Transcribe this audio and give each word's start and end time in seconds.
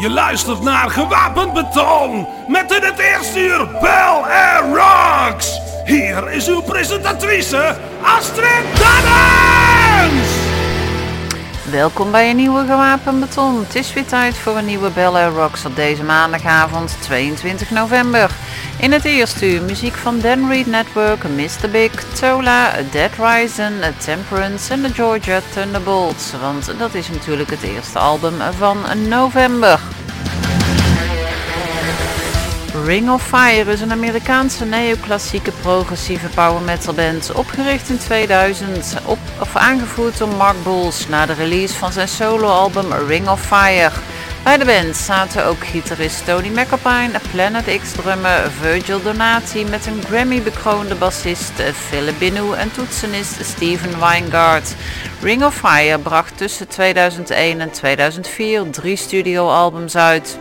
Je 0.00 0.10
luistert 0.10 0.62
naar 0.62 0.90
Gewapend 0.90 1.52
Beton 1.52 2.26
met 2.48 2.72
in 2.72 2.82
het 2.82 2.98
eerste 2.98 3.40
uur 3.40 3.68
Bel 3.80 4.26
Air 4.26 4.64
Rocks. 4.74 5.60
Hier 5.84 6.30
is 6.30 6.48
uw 6.48 6.60
presentatrice 6.60 7.76
Astrid 8.02 8.64
Dannens. 8.78 10.39
Welkom 11.70 12.10
bij 12.10 12.30
een 12.30 12.36
nieuwe 12.36 12.60
Gewapend 12.60 13.20
Beton. 13.20 13.58
Het 13.58 13.74
is 13.74 13.92
weer 13.92 14.06
tijd 14.06 14.36
voor 14.36 14.56
een 14.56 14.64
nieuwe 14.64 14.90
Bel 14.90 15.16
Air 15.16 15.30
Rocks 15.30 15.64
op 15.64 15.76
deze 15.76 16.02
maandagavond 16.02 16.96
22 17.00 17.70
november. 17.70 18.30
In 18.78 18.92
het 18.92 19.04
eerste 19.04 19.52
uur 19.52 19.62
muziek 19.62 19.94
van 19.94 20.20
Dan 20.20 20.48
Reed 20.48 20.66
Network, 20.66 21.28
Mr. 21.28 21.70
Big, 21.70 22.04
Tola, 22.04 22.72
Dead 22.90 23.10
Rising, 23.18 23.72
Temperance 23.98 24.72
en 24.72 24.82
de 24.82 24.92
Georgia 24.92 25.40
Thunderbolts. 25.52 26.32
Want 26.40 26.78
dat 26.78 26.94
is 26.94 27.08
natuurlijk 27.08 27.50
het 27.50 27.62
eerste 27.62 27.98
album 27.98 28.34
van 28.58 29.08
november. 29.08 29.80
Ring 32.84 33.10
of 33.10 33.22
Fire 33.22 33.72
is 33.72 33.80
een 33.80 33.92
Amerikaanse 33.92 34.64
neoclassieke 34.64 35.50
progressieve 35.50 36.28
power 36.28 36.62
metal 36.62 36.94
band, 36.94 37.32
opgericht 37.32 37.88
in 37.88 37.98
2000, 37.98 38.96
op, 39.04 39.18
of 39.40 39.56
aangevoerd 39.56 40.18
door 40.18 40.28
Mark 40.28 40.62
Bulls 40.62 41.08
na 41.08 41.26
de 41.26 41.32
release 41.32 41.74
van 41.74 41.92
zijn 41.92 42.08
soloalbum 42.08 42.92
Ring 42.92 43.28
of 43.28 43.40
Fire. 43.46 43.90
Bij 44.44 44.56
de 44.56 44.64
band 44.64 44.96
zaten 44.96 45.46
ook 45.46 45.66
gitarist 45.66 46.24
Tony 46.24 46.48
McAlpine, 46.48 47.20
Planet 47.32 47.80
X 47.80 47.92
drummer 47.92 48.50
Virgil 48.60 49.02
Donati 49.02 49.64
met 49.64 49.86
een 49.86 50.02
Grammy 50.02 50.42
bekroonde 50.42 50.94
bassist 50.94 51.52
Philip 51.74 52.18
Binu 52.18 52.52
en 52.52 52.72
toetsenist 52.72 53.44
Steven 53.44 54.00
Weingart. 54.00 54.74
Ring 55.20 55.44
of 55.44 55.54
Fire 55.54 55.98
bracht 55.98 56.36
tussen 56.36 56.68
2001 56.68 57.60
en 57.60 57.70
2004 57.70 58.70
drie 58.70 58.96
studioalbums 58.96 59.96
uit. 59.96 60.38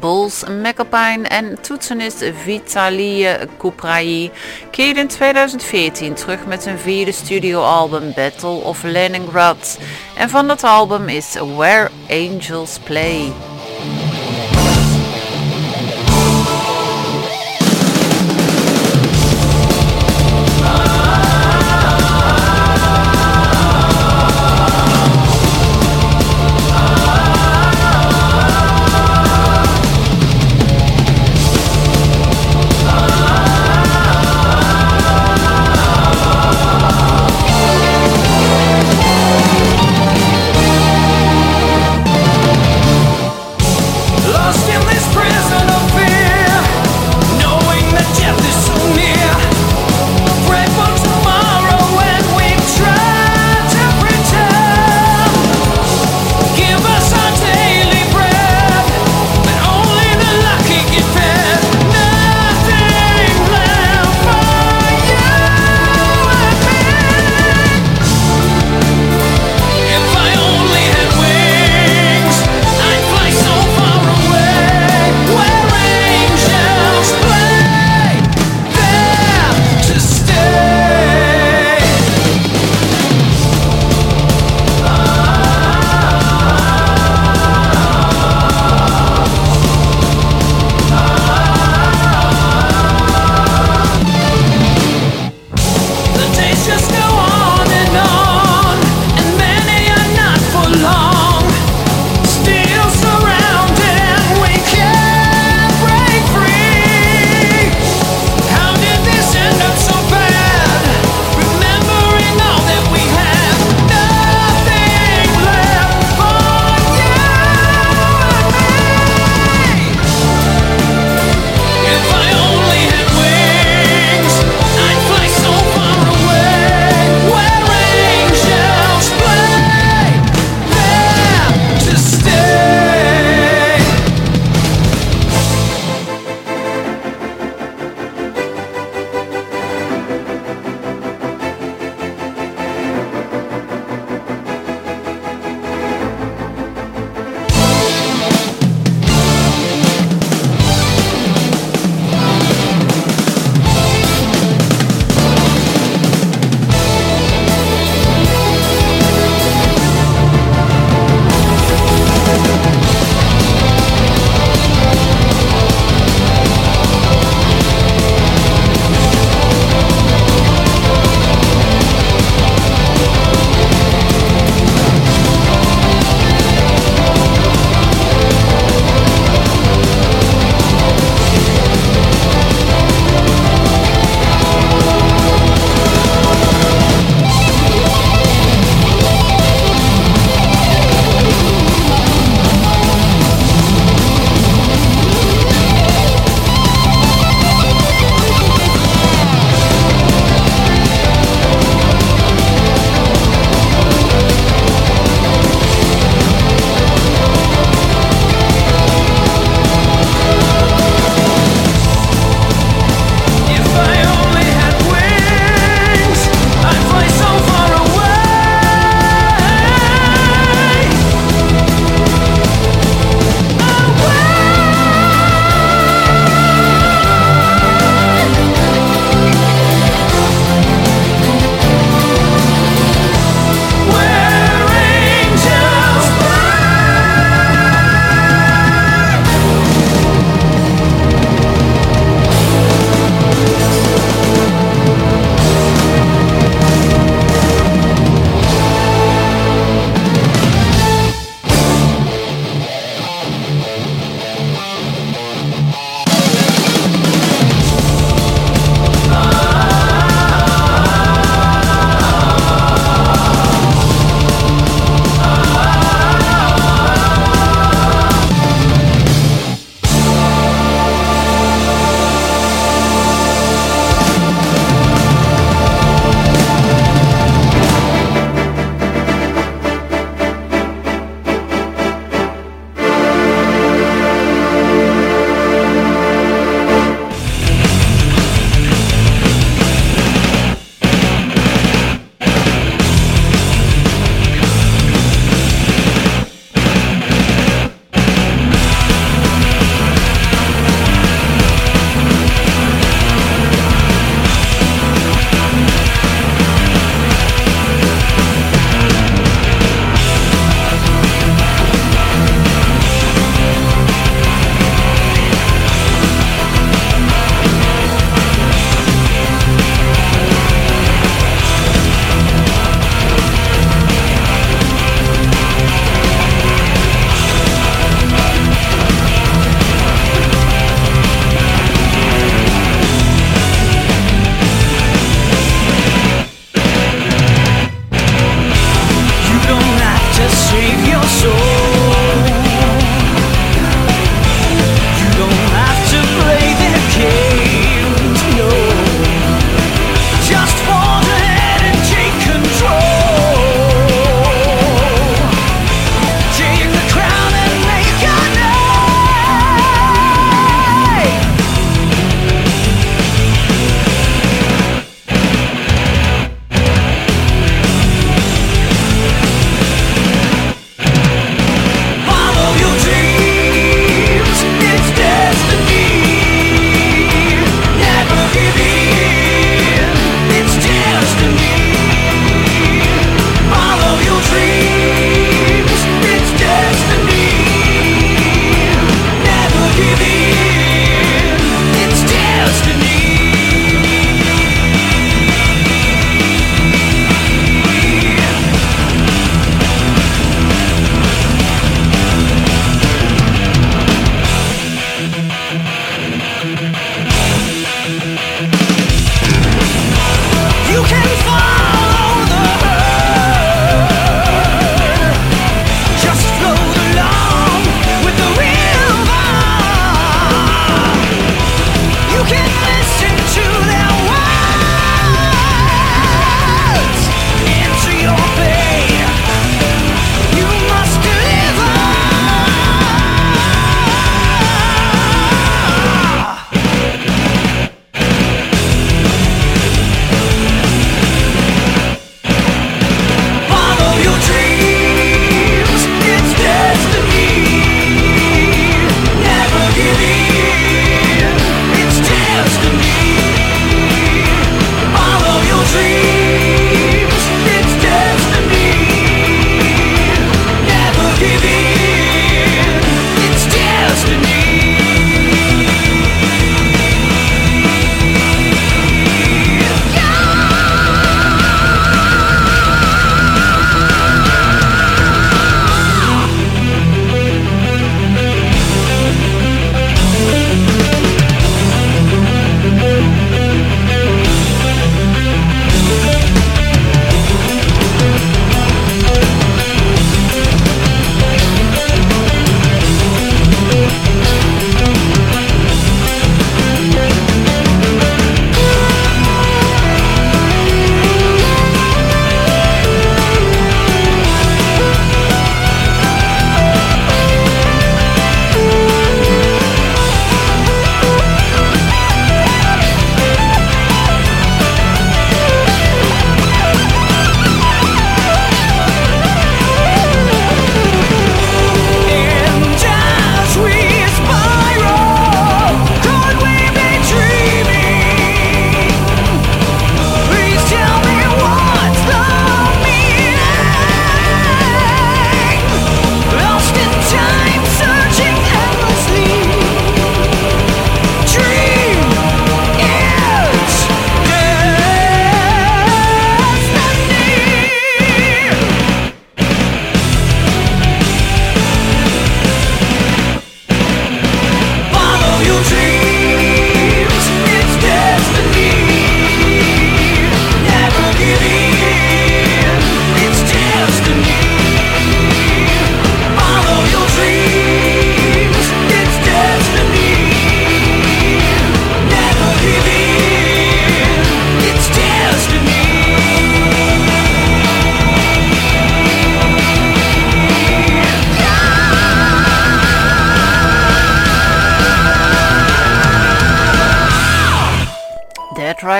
Bulls, 0.00 0.44
McAlpine 0.48 1.28
en 1.28 1.60
toetsenist 1.60 2.24
Vitalie 2.44 3.28
Kuprai 3.56 4.30
keerde 4.70 5.00
in 5.00 5.08
2014 5.08 6.14
terug 6.14 6.46
met 6.46 6.62
zijn 6.62 6.78
vierde 6.78 7.12
studioalbum 7.12 8.12
Battle 8.14 8.50
of 8.62 8.82
Leningrad. 8.82 9.78
En 10.16 10.30
van 10.30 10.46
dat 10.48 10.64
album 10.64 11.08
is 11.08 11.34
Where 11.56 11.90
Angels 12.08 12.78
Play. 12.78 13.32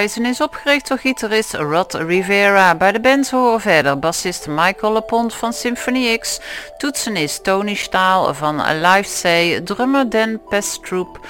Rising 0.04 0.26
is 0.26 0.40
opgericht 0.40 0.88
door 0.88 0.98
gitarist 0.98 1.54
Rod 1.54 1.94
Rivera. 1.94 2.74
Bij 2.74 2.92
de 2.92 3.00
band 3.00 3.30
horen 3.30 3.60
verder 3.60 3.98
bassist 3.98 4.46
Michael 4.46 4.92
Lapont 4.92 5.34
van 5.34 5.52
Symphony 5.52 6.18
X, 6.18 6.40
toetsenist 6.78 7.44
Tony 7.44 7.74
Staal 7.74 8.34
van 8.34 8.62
Say, 9.02 9.60
drummer 9.60 10.10
Dan 10.10 10.40
Pestroop, 10.48 11.26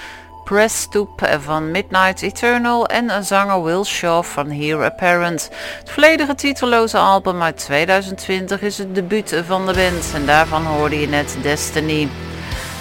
Stoop 0.67 1.29
van 1.41 1.71
Midnight 1.71 2.23
Eternal 2.23 2.87
en 2.87 3.25
zanger 3.25 3.63
Will 3.63 3.85
Shaw 3.85 4.25
van 4.25 4.51
Here 4.51 4.85
Apparent. 4.85 5.51
Het 5.79 5.91
volledige 5.91 6.35
titelloze 6.35 6.99
album 6.99 7.43
uit 7.43 7.57
2020 7.57 8.63
is 8.63 8.79
het 8.79 8.95
debuut 8.95 9.43
van 9.47 9.67
de 9.67 9.73
band 9.73 10.11
en 10.15 10.27
daarvan 10.27 10.67
hoorde 10.67 11.01
je 11.01 11.09
net 11.09 11.37
Destiny. 11.43 12.09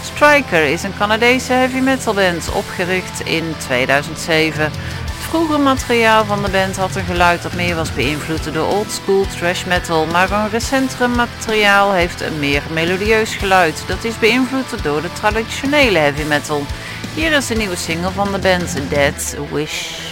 Striker 0.04 0.64
is 0.66 0.84
een 0.84 0.98
Canadese 0.98 1.54
heavy 1.54 1.80
metal 1.80 2.14
band, 2.14 2.52
opgericht 2.54 3.20
in 3.20 3.56
2007. 3.58 4.72
Het 5.34 5.42
vroege 5.42 5.64
materiaal 5.64 6.26
van 6.26 6.44
de 6.44 6.50
band 6.50 6.78
had 6.78 6.96
een 6.96 7.04
geluid 7.04 7.42
dat 7.42 7.54
meer 7.54 7.76
was 7.76 7.94
beïnvloed 7.94 8.54
door 8.54 8.68
old 8.68 8.92
school 8.92 9.26
thrash 9.26 9.64
metal, 9.66 10.06
maar 10.06 10.32
een 10.32 10.50
recentere 10.50 11.08
materiaal 11.08 11.94
heeft 11.94 12.22
een 12.22 12.40
meer 12.40 12.64
melodieus 12.72 13.36
geluid. 13.36 13.84
Dat 13.88 14.04
is 14.04 14.20
beïnvloed 14.20 14.84
door 14.84 15.02
de 15.02 15.14
traditionele 15.14 15.98
heavy 15.98 16.24
metal. 16.24 16.64
Hier 17.16 17.32
is 17.32 17.48
de 17.48 17.56
nieuwe 17.56 17.76
single 17.76 18.12
van 18.12 18.32
de 18.32 18.40
band, 18.40 18.90
Dead's 18.90 19.34
Wish. 19.52 20.03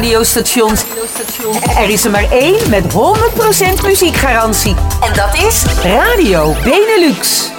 Radiostations. 0.00 0.84
Er 1.76 1.90
is 1.90 2.04
er 2.04 2.10
maar 2.10 2.30
één 2.30 2.70
met 2.70 2.92
100% 2.92 3.84
muziekgarantie. 3.84 4.74
En 5.00 5.12
dat 5.14 5.34
is 5.34 5.64
Radio 5.82 6.54
Benelux. 6.64 7.50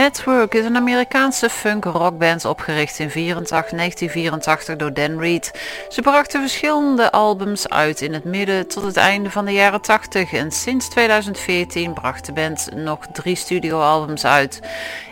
Network 0.00 0.54
is 0.54 0.64
een 0.64 0.76
Amerikaanse 0.76 1.50
funk 1.50 1.84
rockband 1.84 2.44
opgericht 2.44 2.98
in 2.98 3.10
1984 3.14 4.76
door 4.76 4.92
Dan 4.92 5.18
Reed. 5.18 5.50
Ze 5.88 6.02
brachten 6.02 6.40
verschillende 6.40 7.12
albums 7.12 7.68
uit 7.68 8.00
in 8.00 8.12
het 8.12 8.24
midden 8.24 8.68
tot 8.68 8.82
het 8.82 8.96
einde 8.96 9.30
van 9.30 9.44
de 9.44 9.52
jaren 9.52 9.80
80 9.80 10.32
en 10.32 10.50
sinds 10.50 10.88
2014 10.88 11.92
bracht 11.92 12.26
de 12.26 12.32
band 12.32 12.68
nog 12.74 12.98
drie 13.12 13.36
studioalbums 13.36 14.24
uit. 14.24 14.60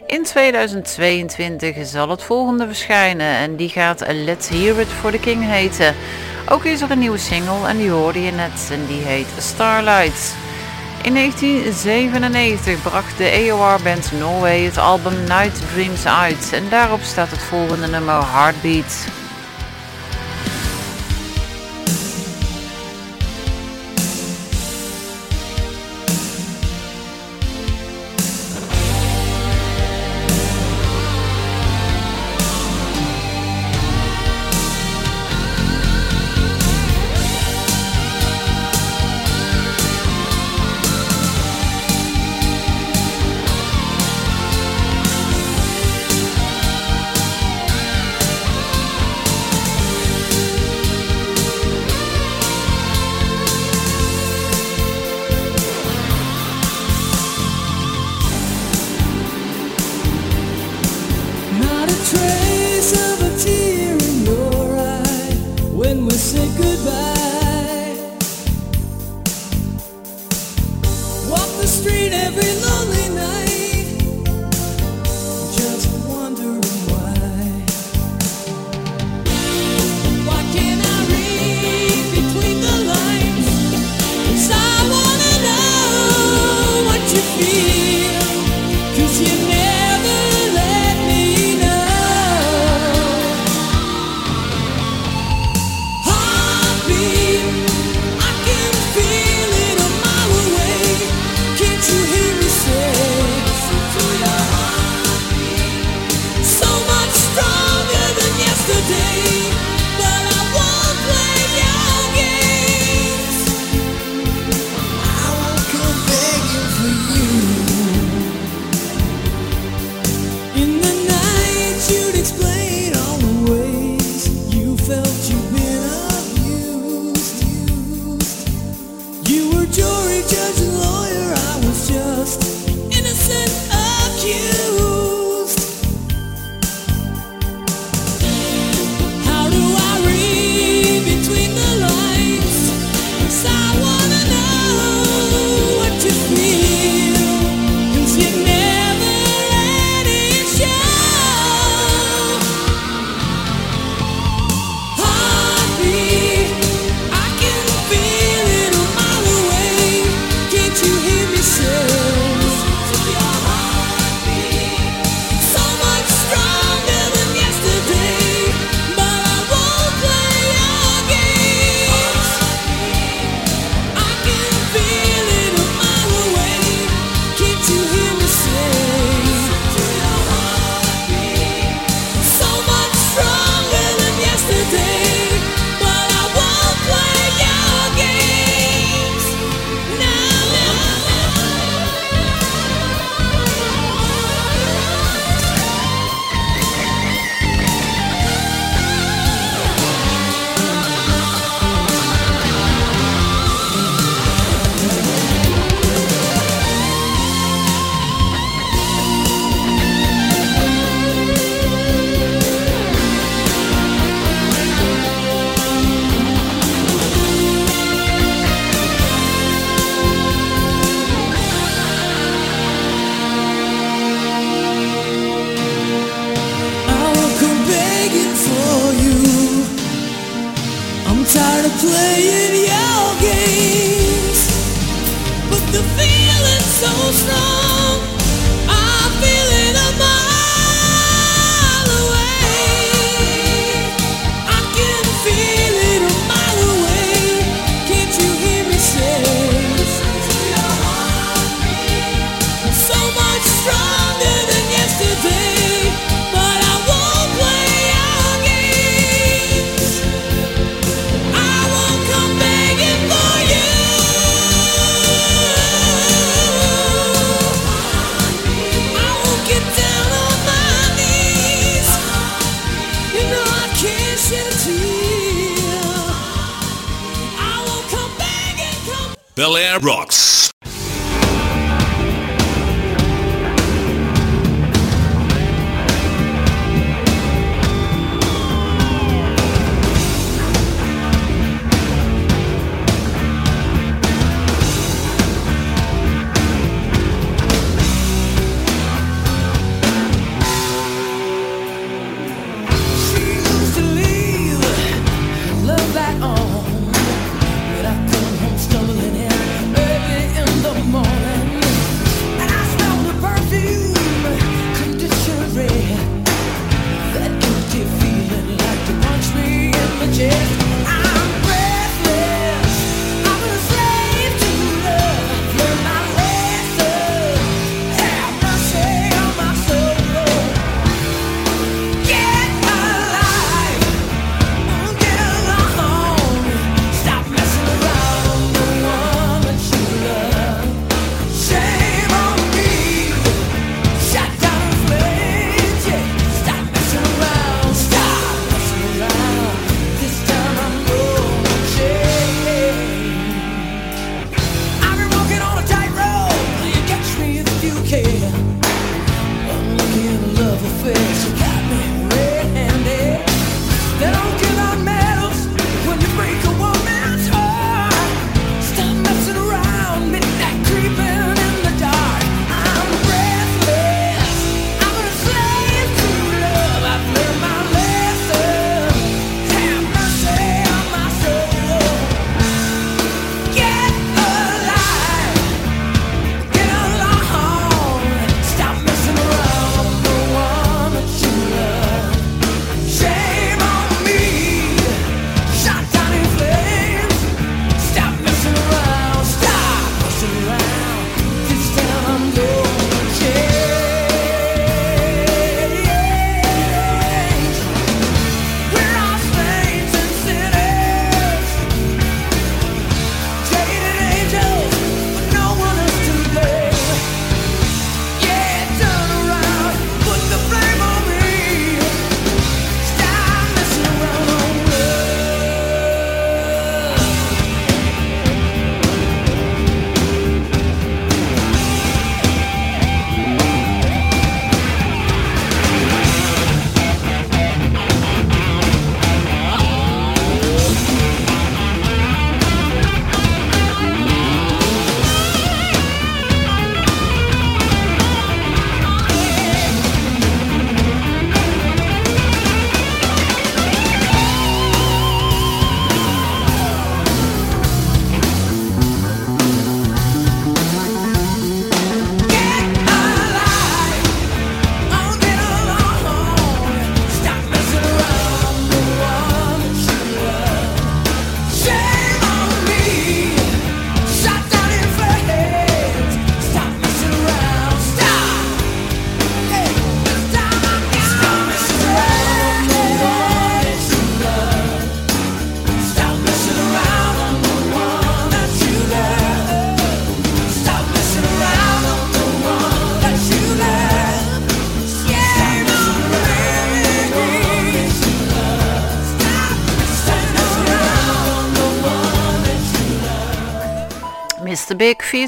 In 0.07 0.24
2022 0.24 1.87
zal 1.87 2.09
het 2.09 2.22
volgende 2.22 2.66
verschijnen 2.66 3.37
en 3.37 3.57
die 3.57 3.68
gaat 3.68 4.05
Let's 4.07 4.48
Hear 4.48 4.81
It 4.81 4.88
for 4.88 5.11
the 5.11 5.18
King 5.18 5.44
heten. 5.44 5.94
Ook 6.48 6.64
is 6.64 6.81
er 6.81 6.90
een 6.90 6.98
nieuwe 6.98 7.18
single 7.18 7.68
en 7.68 7.77
die 7.77 7.90
hoorde 7.90 8.22
je 8.22 8.33
net 8.33 8.68
en 8.70 8.87
die 8.87 9.03
heet 9.03 9.29
Starlight. 9.38 10.47
In 11.02 11.14
1997 11.14 12.82
bracht 12.82 13.16
de 13.16 13.48
AOR-band 13.50 14.12
Norway 14.12 14.61
het 14.61 14.76
album 14.76 15.24
Night 15.24 15.62
Dreams 15.72 16.06
uit 16.06 16.50
en 16.52 16.68
daarop 16.68 17.00
staat 17.02 17.30
het 17.30 17.42
volgende 17.42 17.87
nummer 17.87 18.32
Heartbeat. 18.32 19.17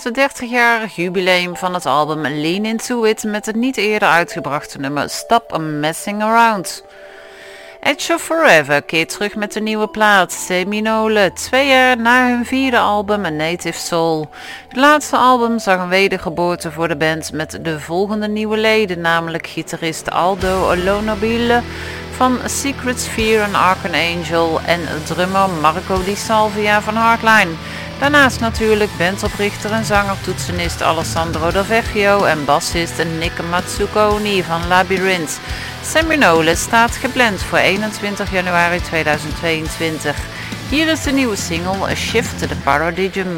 het 0.05 0.19
30-jarig 0.19 0.95
jubileum 0.95 1.57
van 1.57 1.75
het 1.75 1.87
album 1.87 2.21
Lean 2.21 2.65
Into 2.65 3.05
It 3.05 3.25
met 3.25 3.47
het 3.47 3.57
niet 3.57 3.77
eerder 3.77 4.09
uitgebrachte 4.09 4.79
nummer 4.79 5.11
Stop 5.11 5.59
Messing 5.59 6.23
Around. 6.23 6.85
Edge 7.81 8.15
of 8.15 8.23
Forever 8.23 8.83
keert 8.83 9.09
terug 9.09 9.35
met 9.35 9.53
de 9.53 9.61
nieuwe 9.61 9.89
plaat 9.89 10.33
Seminole, 10.33 11.33
twee 11.33 11.69
jaar 11.69 11.97
na 11.97 12.29
hun 12.29 12.47
vierde 12.47 12.79
album 12.79 13.37
Native 13.37 13.79
Soul. 13.79 14.29
Het 14.69 14.77
laatste 14.77 15.17
album 15.17 15.59
zag 15.59 15.81
een 15.81 15.89
wedergeboorte 15.89 16.73
voor 16.73 16.89
de 16.89 16.97
band 16.97 17.33
met 17.33 17.59
de 17.63 17.81
volgende 17.81 18.29
nieuwe 18.29 18.57
leden, 18.57 19.01
namelijk 19.01 19.47
gitarist 19.47 20.11
Aldo 20.11 20.71
Olonobile 20.71 21.63
van 22.11 22.39
Secret 22.45 23.01
Sphere 23.01 23.43
en 23.43 23.55
Archangel 23.55 24.61
en 24.67 24.81
drummer 25.05 25.49
Marco 25.61 26.05
Di 26.05 26.17
Salvia 26.17 26.83
van 26.83 26.95
Hardline. 26.95 27.51
Daarnaast 28.01 28.41
natuurlijk 28.41 28.91
bandoprichter 28.99 29.73
en 29.73 29.85
zanger 29.85 30.21
toetsenist 30.21 30.83
Alessandro 30.83 31.51
da 31.51 31.65
Vecchio 31.65 32.25
en 32.25 32.45
bassist 32.45 32.99
Nick 33.19 33.43
Matsukoni 33.51 34.43
van 34.43 34.69
Labyrinth. 34.69 35.39
Sammy 35.85 36.17
staat 36.55 36.91
gepland 36.91 37.43
voor 37.43 37.59
21 37.59 38.33
januari 38.33 38.81
2022. 38.81 40.17
Hier 40.69 40.89
is 40.89 41.03
de 41.03 41.13
nieuwe 41.13 41.37
single 41.37 41.91
A 41.91 41.95
Shift 41.95 42.39
to 42.39 42.47
the 42.47 42.57
Paradigm. 42.57 43.29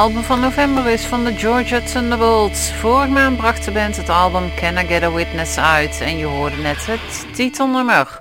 Album 0.00 0.22
van 0.22 0.40
november 0.40 0.86
is 0.86 1.04
van 1.04 1.24
de 1.24 1.34
Georgia 1.34 1.80
Thunderbolts. 1.80 2.72
Vorige 2.72 3.10
maand 3.10 3.36
bracht 3.36 3.64
de 3.64 3.70
band 3.70 3.96
het 3.96 4.08
album 4.08 4.54
Can 4.54 4.78
I 4.78 4.86
Get 4.86 5.02
a 5.02 5.12
Witness 5.12 5.58
uit 5.58 6.00
en 6.00 6.16
je 6.16 6.24
hoorde 6.24 6.56
net 6.56 6.86
het 6.86 7.34
titelnummer. 7.34 8.20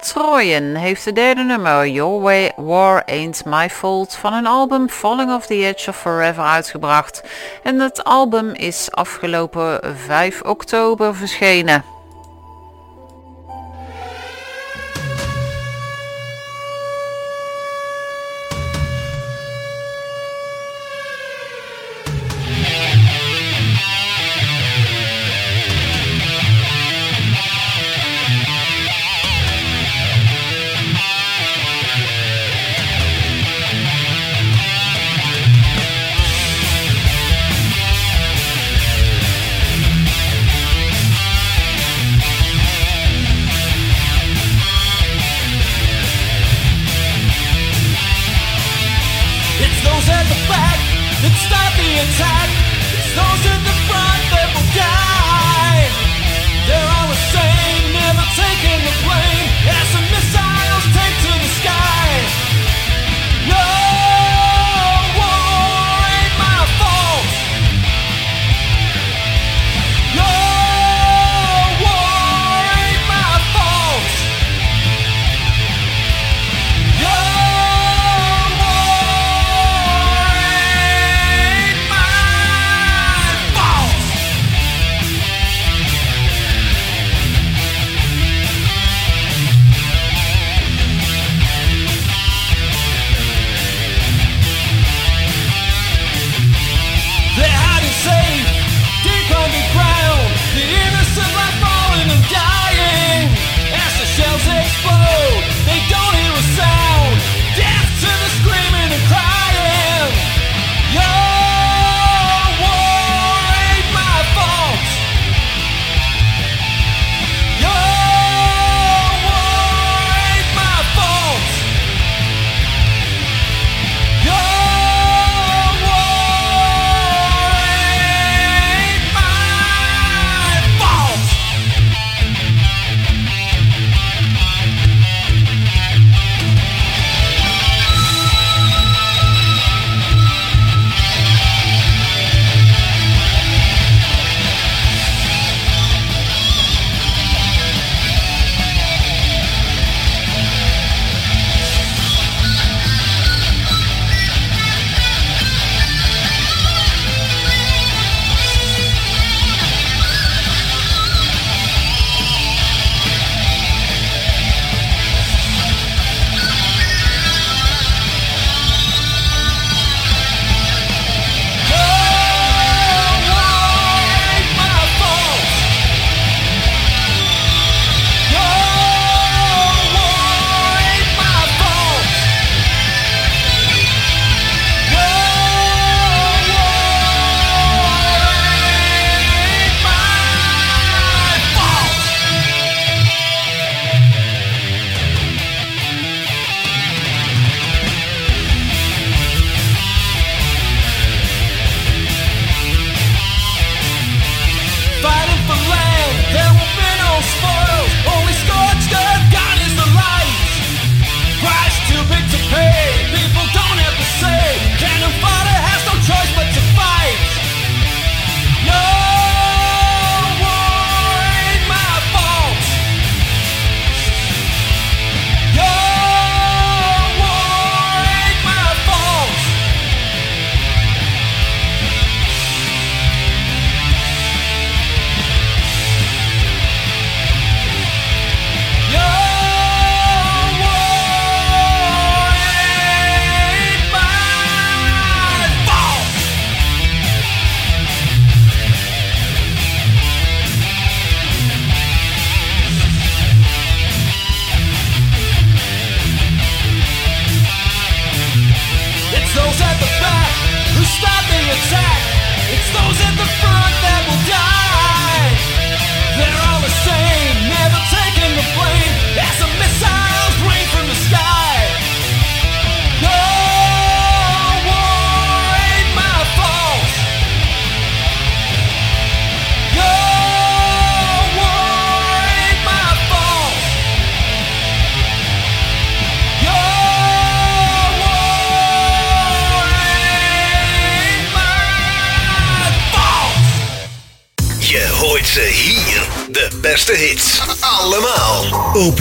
Troyen 0.00 0.74
heeft 0.74 1.04
de 1.04 1.12
derde 1.12 1.42
nummer 1.42 1.88
Your 1.88 2.20
Way 2.20 2.52
War 2.56 3.04
Ain't 3.04 3.44
My 3.44 3.68
Fault 3.70 4.14
van 4.14 4.32
hun 4.32 4.46
album 4.46 4.88
Falling 4.88 5.32
Off 5.32 5.46
the 5.46 5.66
Edge 5.66 5.90
of 5.90 5.96
Forever 5.96 6.44
uitgebracht. 6.44 7.22
En 7.62 7.80
het 7.80 8.04
album 8.04 8.50
is 8.50 8.90
afgelopen 8.90 9.80
5 9.96 10.42
oktober 10.42 11.14
verschenen. 11.14 11.95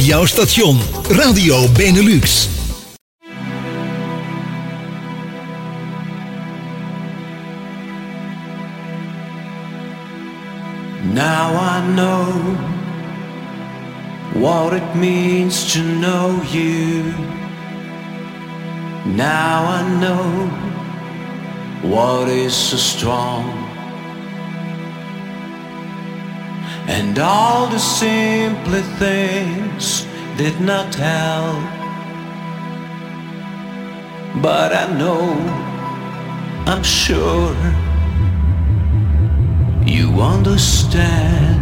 jouw 0.05 0.25
station. 0.25 0.77
Radio 1.09 1.67
Benelux. 1.69 2.49
Now 11.13 11.55
I 11.57 11.81
know 11.95 12.25
what 14.33 14.73
it 14.73 14.95
means 14.95 15.73
to 15.73 15.79
know 15.79 16.39
you. 16.51 17.13
Now 19.15 19.65
I 19.65 19.81
know 20.01 20.49
what 21.81 22.29
is 22.29 22.53
so 22.53 22.77
strong. 22.77 23.74
And 26.87 27.17
all 27.17 27.67
the 27.67 27.79
simple 27.79 28.81
things 28.99 30.05
did 30.37 30.59
not 30.61 30.93
help. 30.95 31.63
But 34.41 34.73
I 34.73 34.85
know, 34.97 35.33
I'm 36.67 36.83
sure, 36.83 37.55
you 39.85 40.21
understand. 40.21 41.55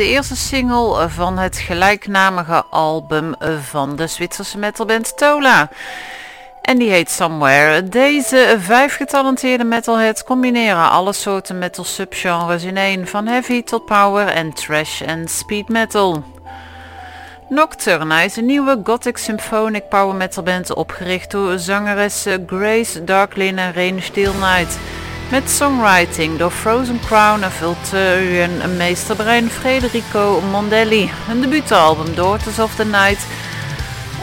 De 0.00 0.06
eerste 0.06 0.36
single 0.36 1.08
van 1.08 1.38
het 1.38 1.58
gelijknamige 1.58 2.64
album 2.70 3.34
van 3.60 3.96
de 3.96 4.06
Zwitserse 4.06 4.58
metalband 4.58 5.16
Tola. 5.16 5.68
En 6.62 6.78
die 6.78 6.90
heet 6.90 7.10
Somewhere. 7.10 7.88
Deze 7.88 8.56
vijf 8.58 8.96
getalenteerde 8.96 9.64
metalheads 9.64 10.24
combineren 10.24 10.90
alle 10.90 11.12
soorten 11.12 11.58
metal 11.58 11.84
subgenres 11.84 12.64
in 12.64 12.76
één, 12.76 13.06
van 13.06 13.26
heavy 13.26 13.62
tot 13.62 13.84
power 13.84 14.26
en 14.26 14.52
trash 14.52 15.00
en 15.00 15.28
speed 15.28 15.68
metal. 15.68 16.24
Nocturna 17.48 18.20
is 18.20 18.36
een 18.36 18.46
nieuwe 18.46 18.80
gothic 18.84 19.16
symphonic 19.16 19.88
power 19.88 20.14
metal 20.14 20.42
band 20.42 20.74
opgericht 20.74 21.30
door 21.30 21.58
zangeressen 21.58 22.44
Grace 22.46 23.04
Darklin 23.04 23.58
en 23.58 23.72
Rain 23.72 24.02
Steel 24.02 24.32
Knight. 24.32 24.78
Met 25.30 25.50
songwriting 25.50 26.38
door 26.38 26.50
Frozen 26.50 27.00
Crown 27.00 27.42
en 27.42 27.52
Vulturian 27.52 28.76
meesterbrein 28.76 29.50
Federico 29.50 30.40
Mondelli. 30.40 31.10
Een 31.28 31.40
debuutalbum 31.40 32.14
Daughters 32.14 32.58
of 32.58 32.74
the 32.74 32.84
Night. 32.84 33.26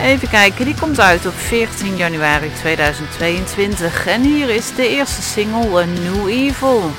Even 0.02 0.30
kijken, 0.30 0.66
die 0.66 0.76
komt 0.80 1.00
uit 1.00 1.26
op 1.26 1.34
14 1.34 1.96
januari 1.96 2.52
2022. 2.54 4.08
En 4.08 4.22
hier 4.22 4.50
is 4.50 4.76
de 4.76 4.88
eerste 4.90 5.22
single 5.22 5.82
A 5.82 5.86
New 5.86 6.28
Evil. 6.28 6.92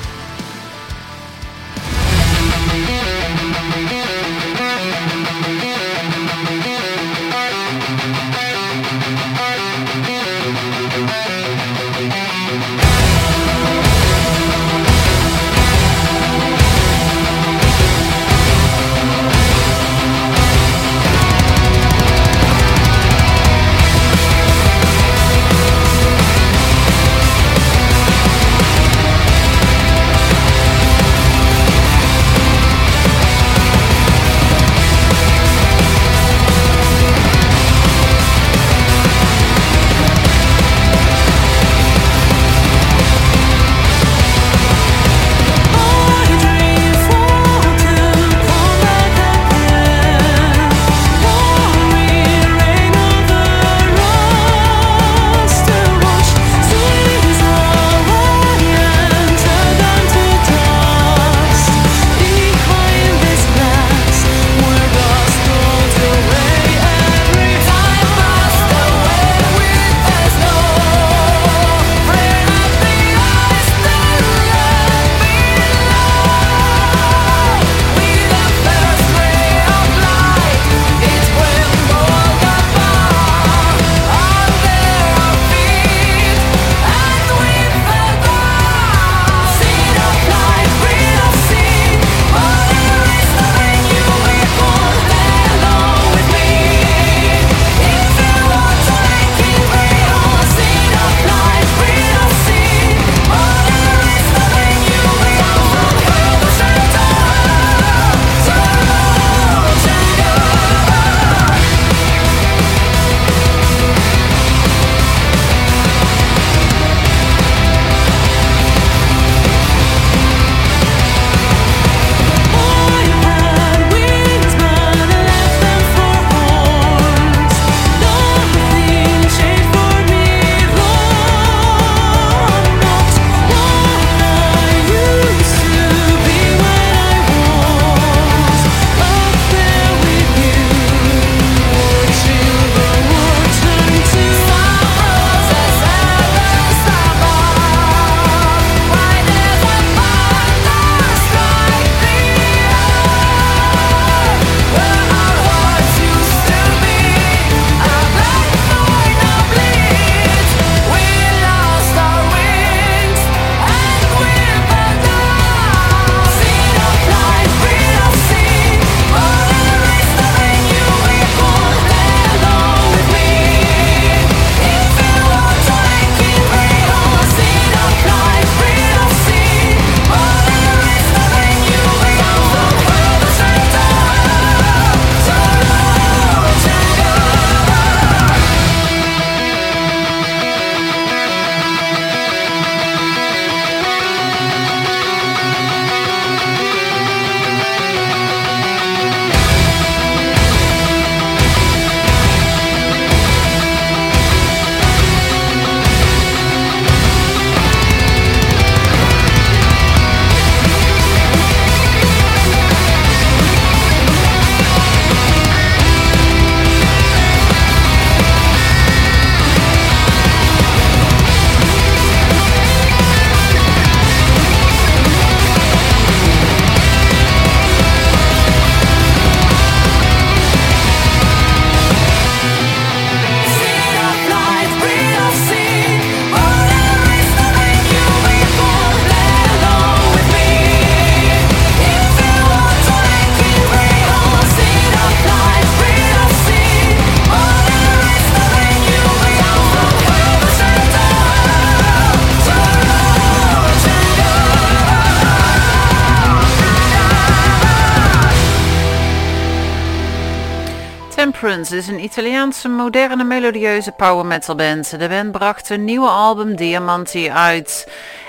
Entrance 261.49 261.77
is 261.77 261.87
een 261.87 262.03
Italiaanse 262.03 262.67
moderne 262.67 263.23
melodieuze 263.23 263.91
power 263.91 264.25
metal 264.25 264.55
band. 264.55 264.99
De 264.99 265.07
band 265.07 265.31
bracht 265.31 265.69
een 265.69 265.83
nieuwe 265.83 266.07
album 266.07 266.55
Diamanti 266.55 267.29
uit. 267.29 267.87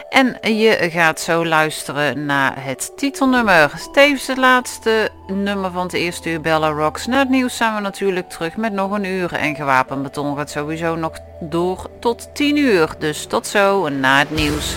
En 0.09 0.57
je 0.57 0.89
gaat 0.91 1.21
zo 1.21 1.47
luisteren 1.47 2.27
naar 2.27 2.65
het 2.65 2.93
titelnummer. 2.97 3.73
Tevens 3.93 4.27
het 4.27 4.37
laatste 4.37 5.11
nummer 5.27 5.71
van 5.71 5.83
het 5.83 5.93
eerste 5.93 6.31
uur 6.31 6.41
Bella 6.41 6.69
Rocks. 6.69 7.07
Na 7.07 7.19
het 7.19 7.29
nieuws 7.29 7.57
zijn 7.57 7.75
we 7.75 7.81
natuurlijk 7.81 8.29
terug 8.31 8.57
met 8.57 8.73
nog 8.73 8.91
een 8.91 9.05
uur. 9.05 9.33
En 9.33 9.55
gewapend 9.55 10.03
beton 10.03 10.37
gaat 10.37 10.51
sowieso 10.51 10.97
nog 10.97 11.19
door 11.41 11.91
tot 11.99 12.35
10 12.35 12.57
uur. 12.57 12.95
Dus 12.99 13.27
tot 13.27 13.47
zo 13.47 13.89
na 13.89 14.19
het 14.19 14.31
nieuws. 14.31 14.77